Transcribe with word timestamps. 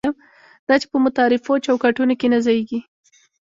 دا 0.67 0.75
چې 0.81 0.87
په 0.91 0.97
متعارفو 1.05 1.53
چوکاټونو 1.65 2.13
کې 2.19 2.27
نه 2.33 2.39
ځایېږي. 2.45 2.79